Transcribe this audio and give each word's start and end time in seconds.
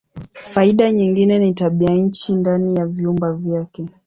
Faida 0.51 0.91
nyingine 0.91 1.39
ni 1.39 1.53
tabianchi 1.53 2.33
ndani 2.35 2.75
ya 2.75 2.85
vyumba 2.87 3.33
vyake. 3.33 3.87